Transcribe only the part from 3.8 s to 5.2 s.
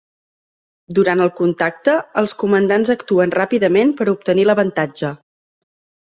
per a obtenir l'avantatge.